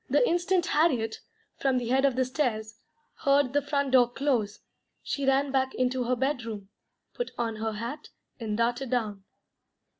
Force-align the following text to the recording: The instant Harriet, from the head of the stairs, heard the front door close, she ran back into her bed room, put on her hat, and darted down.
The 0.09 0.27
instant 0.27 0.65
Harriet, 0.65 1.19
from 1.57 1.77
the 1.77 1.89
head 1.89 2.05
of 2.05 2.15
the 2.15 2.25
stairs, 2.25 2.79
heard 3.23 3.53
the 3.53 3.61
front 3.61 3.91
door 3.91 4.09
close, 4.09 4.57
she 5.03 5.27
ran 5.27 5.51
back 5.51 5.75
into 5.75 6.05
her 6.05 6.15
bed 6.15 6.43
room, 6.43 6.69
put 7.13 7.29
on 7.37 7.57
her 7.57 7.73
hat, 7.73 8.09
and 8.39 8.57
darted 8.57 8.89
down. 8.89 9.23